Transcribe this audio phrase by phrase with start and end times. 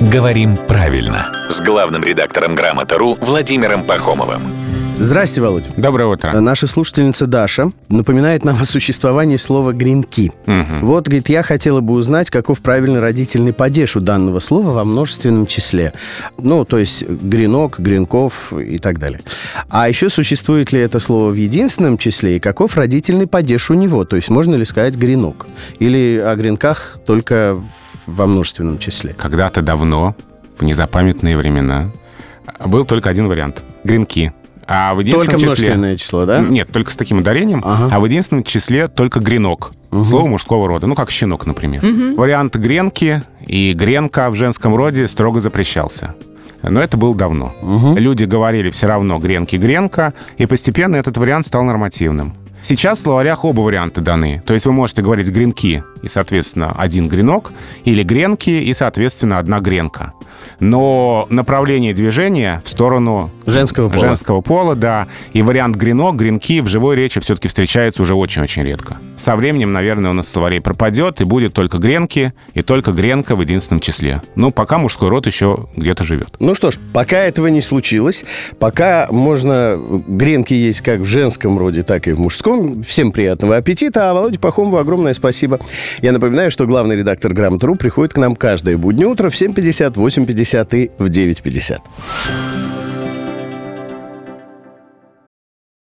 [0.00, 4.40] «Говорим правильно» с главным редактором «Грамота.ру» Владимиром Пахомовым.
[4.98, 5.68] Здрасте, Володь.
[5.76, 6.32] Доброе утро.
[6.40, 10.32] Наша слушательница Даша напоминает нам о существовании слова «гренки».
[10.80, 15.46] Вот, говорит, я хотела бы узнать, каков правильный родительный падеж у данного слова во множественном
[15.46, 15.92] числе.
[16.38, 19.20] Ну, то есть гренок, гренков и так далее.
[19.68, 24.06] А еще существует ли это слово в единственном числе и каков родительный падеж у него?
[24.06, 25.46] То есть можно ли сказать гренок?
[25.78, 27.60] Или о гренках только
[28.10, 29.14] во множественном числе?
[29.14, 30.14] Когда-то давно,
[30.58, 31.90] в незапамятные времена,
[32.64, 34.32] был только один вариант– гренки.
[34.72, 35.46] А в единственном Только числе...
[35.46, 36.40] множественное число, да?
[36.40, 37.60] Нет, только с таким ударением.
[37.64, 37.88] Ага.
[37.92, 39.72] А в единственном числе только гренок.
[39.90, 40.86] Слово мужского рода.
[40.86, 41.84] Ну, как щенок, например.
[42.16, 46.14] Вариант гренки и гренка в женском роде строго запрещался.
[46.62, 47.52] Но это было давно.
[47.96, 52.34] Люди говорили все равно гренки-гренка, и постепенно этот вариант стал нормативным.
[52.62, 54.42] Сейчас в словарях оба варианта даны.
[54.46, 57.52] То есть вы можете говорить гренки и, соответственно, один гренок,
[57.84, 60.12] или гренки и, соответственно, одна гренка.
[60.60, 64.00] Но направление движения в сторону Женского пола.
[64.00, 65.06] женского пола, да.
[65.32, 68.96] И вариант гренок, гренки в живой речи все-таки встречается уже очень-очень редко.
[69.16, 73.40] Со временем, наверное, он из словарей пропадет, и будет только гренки, и только гренка в
[73.40, 74.22] единственном числе.
[74.34, 76.28] Ну, пока мужской род еще где-то живет.
[76.38, 78.24] Ну что ж, пока этого не случилось,
[78.58, 82.82] пока можно гренки есть как в женском роде, так и в мужском.
[82.82, 85.60] Всем приятного аппетита, а Володе Пахомову огромное спасибо.
[86.00, 89.98] Я напоминаю, что главный редактор «Грамотру» приходит к нам каждое буднее утро в 7.50,
[90.30, 92.59] 8.50 и в 9.50.